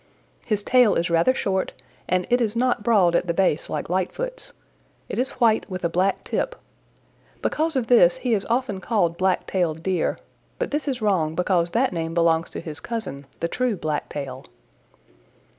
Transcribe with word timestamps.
His 0.43 0.63
tail 0.63 0.95
is 0.95 1.11
rather 1.11 1.31
short 1.31 1.73
and 2.09 2.25
is 2.31 2.55
not 2.55 2.81
broad 2.81 3.15
at 3.15 3.27
the 3.27 3.35
base 3.35 3.69
like 3.69 3.87
Lightfoot's. 3.87 4.51
It 5.07 5.19
is 5.19 5.33
white 5.33 5.69
with 5.69 5.85
a 5.85 5.89
black 5.89 6.23
tip. 6.23 6.55
Because 7.43 7.75
of 7.75 7.85
this 7.85 8.15
he 8.17 8.33
is 8.33 8.47
often 8.49 8.81
called 8.81 9.15
Blacktailed 9.15 9.83
Deer, 9.83 10.17
but 10.57 10.71
this 10.71 10.87
is 10.87 11.03
wrong 11.03 11.35
because 11.35 11.69
that 11.69 11.93
name 11.93 12.15
belongs 12.15 12.49
to 12.49 12.59
his 12.61 12.79
cousin, 12.79 13.27
the 13.41 13.47
true 13.47 13.75
Blacktail. 13.75 14.47